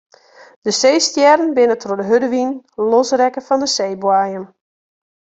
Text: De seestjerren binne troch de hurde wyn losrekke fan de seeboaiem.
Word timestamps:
De 0.65 0.71
seestjerren 0.79 1.51
binne 1.57 1.77
troch 1.81 1.99
de 1.99 2.05
hurde 2.09 2.29
wyn 2.33 2.51
losrekke 2.89 3.41
fan 3.47 3.61
de 3.63 3.69
seeboaiem. 3.75 4.45